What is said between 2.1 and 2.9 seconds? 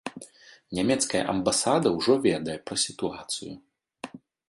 ведае пра